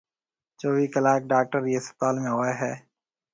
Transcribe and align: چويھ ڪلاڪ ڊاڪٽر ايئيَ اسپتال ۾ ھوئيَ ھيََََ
چويھ 0.59 0.91
ڪلاڪ 0.93 1.21
ڊاڪٽر 1.31 1.61
ايئيَ 1.65 1.77
اسپتال 1.81 2.15
۾ 2.23 2.27
ھوئيَ 2.35 2.53
ھيََََ 2.61 2.71